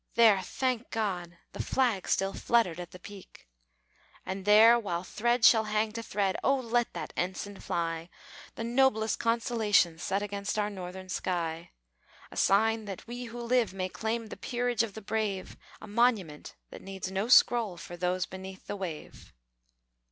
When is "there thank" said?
0.15-0.89